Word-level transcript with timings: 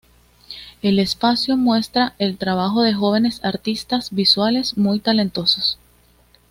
El 0.81 0.97
espacio 0.97 1.57
muestra 1.57 2.15
el 2.17 2.39
trabajo 2.39 2.81
de 2.81 2.95
jóvenes 2.95 3.39
artistas 3.45 4.09
visuales 4.09 4.75
muy 4.75 4.99
talentosos. 4.99 5.77